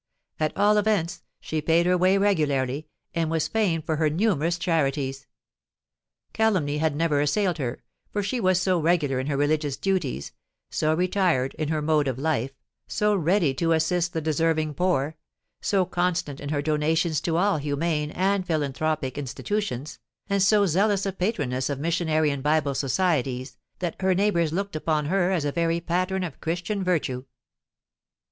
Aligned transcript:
At 0.39 0.57
all 0.57 0.79
events, 0.79 1.21
she 1.39 1.61
paid 1.61 1.85
her 1.85 1.95
way 1.95 2.17
regularly—and 2.17 3.29
was 3.29 3.47
famed 3.47 3.85
for 3.85 3.97
her 3.97 4.09
numerous 4.09 4.57
charities. 4.57 5.27
Calumny 6.33 6.79
had 6.79 6.95
never 6.95 7.21
assailed 7.21 7.59
her; 7.59 7.83
for 8.11 8.23
she 8.23 8.39
was 8.39 8.59
so 8.59 8.79
regular 8.79 9.19
in 9.19 9.27
her 9.27 9.37
religious 9.37 9.77
duties—so 9.77 10.95
retired 10.95 11.53
in 11.53 11.67
her 11.69 11.83
mode 11.83 12.07
of 12.07 12.17
life—so 12.17 13.13
ready 13.15 13.53
to 13.53 13.73
assist 13.73 14.13
the 14.13 14.21
deserving 14.21 14.73
poor—so 14.73 15.85
constant 15.85 16.39
in 16.39 16.49
her 16.49 16.63
donations 16.63 17.21
to 17.21 17.37
all 17.37 17.57
humane 17.57 18.09
and 18.09 18.47
philanthropic 18.47 19.19
institutions—and 19.19 20.41
so 20.41 20.65
zealous 20.65 21.05
a 21.05 21.11
patroness 21.13 21.69
of 21.69 21.79
Missionary 21.79 22.31
and 22.31 22.41
Bible 22.41 22.73
Societies, 22.73 23.55
that 23.77 24.01
her 24.01 24.15
neighbours 24.15 24.51
looked 24.51 24.75
upon 24.75 25.05
her 25.05 25.29
as 25.31 25.45
a 25.45 25.51
very 25.51 25.79
pattern 25.79 26.23
of 26.23 26.41
Christian 26.41 26.83
virtue. 26.83 27.25